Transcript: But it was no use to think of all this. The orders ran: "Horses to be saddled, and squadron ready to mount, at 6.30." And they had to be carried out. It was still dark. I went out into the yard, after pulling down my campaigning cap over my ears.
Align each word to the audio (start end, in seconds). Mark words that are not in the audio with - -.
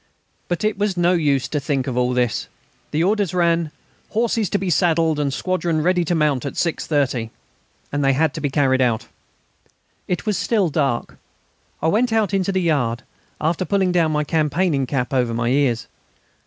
But 0.47 0.63
it 0.63 0.79
was 0.79 0.97
no 0.97 1.13
use 1.13 1.47
to 1.49 1.59
think 1.59 1.85
of 1.85 1.95
all 1.95 2.13
this. 2.13 2.47
The 2.89 3.03
orders 3.03 3.35
ran: 3.35 3.69
"Horses 4.09 4.49
to 4.49 4.57
be 4.57 4.71
saddled, 4.71 5.19
and 5.19 5.31
squadron 5.31 5.83
ready 5.83 6.03
to 6.05 6.15
mount, 6.15 6.43
at 6.43 6.53
6.30." 6.53 7.29
And 7.91 8.03
they 8.03 8.13
had 8.13 8.33
to 8.33 8.41
be 8.41 8.49
carried 8.49 8.81
out. 8.81 9.05
It 10.07 10.25
was 10.25 10.39
still 10.39 10.69
dark. 10.69 11.19
I 11.83 11.87
went 11.87 12.11
out 12.11 12.33
into 12.33 12.51
the 12.51 12.63
yard, 12.63 13.03
after 13.39 13.63
pulling 13.63 13.91
down 13.91 14.11
my 14.11 14.23
campaigning 14.23 14.87
cap 14.87 15.13
over 15.13 15.35
my 15.35 15.49
ears. 15.49 15.85